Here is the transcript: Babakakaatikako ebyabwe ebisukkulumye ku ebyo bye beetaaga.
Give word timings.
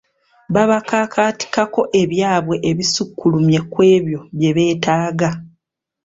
Babakakaatikako 0.53 1.81
ebyabwe 2.01 2.55
ebisukkulumye 2.69 3.59
ku 3.71 3.79
ebyo 3.95 4.19
bye 4.37 4.51
beetaaga. 4.55 5.29